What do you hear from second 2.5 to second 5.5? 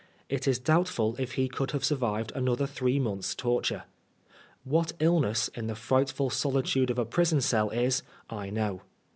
three months' torture. What illness